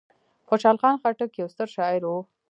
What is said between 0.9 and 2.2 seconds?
خټک یو ستر شاعر و.